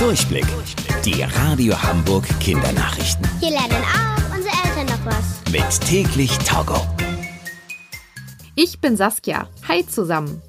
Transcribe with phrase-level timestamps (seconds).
[0.00, 0.46] Durchblick.
[1.04, 3.28] Die Radio Hamburg Kindernachrichten.
[3.38, 5.52] Hier lernen auch unsere Eltern noch was.
[5.52, 6.80] Mit täglich Togo.
[8.54, 9.46] Ich bin Saskia.
[9.68, 10.40] Hi zusammen.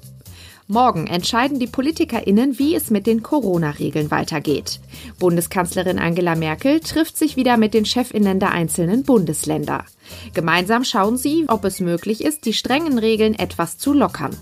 [0.68, 4.80] Morgen entscheiden die PolitikerInnen, wie es mit den Corona-Regeln weitergeht.
[5.18, 9.84] Bundeskanzlerin Angela Merkel trifft sich wieder mit den ChefInnen der einzelnen Bundesländer.
[10.32, 14.34] Gemeinsam schauen sie, ob es möglich ist, die strengen Regeln etwas zu lockern.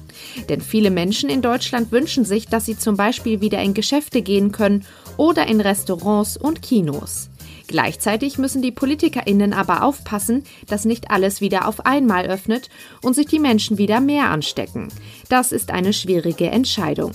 [0.48, 4.52] Denn viele Menschen in Deutschland wünschen sich, dass sie zum Beispiel wieder in Geschäfte gehen
[4.52, 4.84] können
[5.16, 7.30] oder in Restaurants und Kinos.
[7.66, 12.68] Gleichzeitig müssen die PolitikerInnen aber aufpassen, dass nicht alles wieder auf einmal öffnet
[13.00, 14.88] und sich die Menschen wieder mehr anstecken.
[15.28, 17.12] Das ist eine schwierige Entscheidung.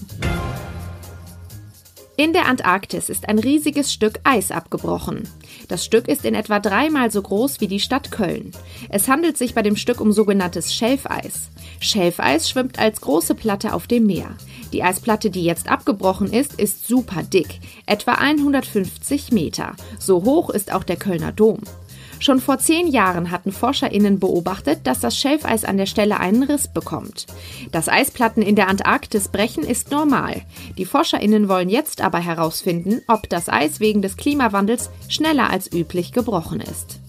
[2.18, 5.28] In der Antarktis ist ein riesiges Stück Eis abgebrochen.
[5.68, 8.52] Das Stück ist in etwa dreimal so groß wie die Stadt Köln.
[8.88, 11.50] Es handelt sich bei dem Stück um sogenanntes Schelfeis.
[11.82, 14.30] Schelfeis schwimmt als große Platte auf dem Meer.
[14.76, 19.74] Die Eisplatte, die jetzt abgebrochen ist, ist super dick, etwa 150 Meter.
[20.00, 21.60] So hoch ist auch der Kölner Dom.
[22.20, 26.68] Schon vor zehn Jahren hatten ForscherInnen beobachtet, dass das Schelfeis an der Stelle einen Riss
[26.68, 27.26] bekommt.
[27.72, 30.42] Dass Eisplatten in der Antarktis brechen, ist normal.
[30.78, 36.12] Die ForscherInnen wollen jetzt aber herausfinden, ob das Eis wegen des Klimawandels schneller als üblich
[36.12, 37.00] gebrochen ist.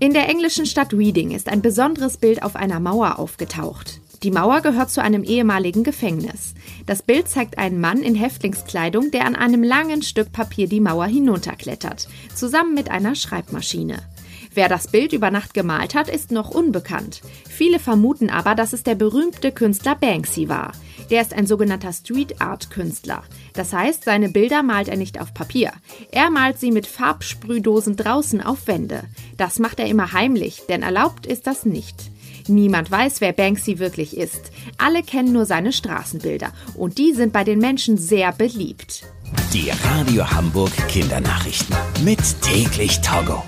[0.00, 4.00] In der englischen Stadt Reading ist ein besonderes Bild auf einer Mauer aufgetaucht.
[4.22, 6.54] Die Mauer gehört zu einem ehemaligen Gefängnis.
[6.86, 11.06] Das Bild zeigt einen Mann in Häftlingskleidung, der an einem langen Stück Papier die Mauer
[11.06, 14.02] hinunterklettert, zusammen mit einer Schreibmaschine.
[14.54, 17.20] Wer das Bild über Nacht gemalt hat, ist noch unbekannt.
[17.46, 20.72] Viele vermuten aber, dass es der berühmte Künstler Banksy war.
[21.10, 23.22] Der ist ein sogenannter Street Art Künstler.
[23.52, 25.72] Das heißt, seine Bilder malt er nicht auf Papier.
[26.10, 29.02] Er malt sie mit Farbsprühdosen draußen auf Wände.
[29.36, 32.10] Das macht er immer heimlich, denn erlaubt ist das nicht.
[32.48, 34.50] Niemand weiß, wer Banksy wirklich ist.
[34.78, 39.04] Alle kennen nur seine Straßenbilder und die sind bei den Menschen sehr beliebt.
[39.52, 41.74] Die Radio Hamburg Kindernachrichten
[42.04, 43.42] mit täglich Togo.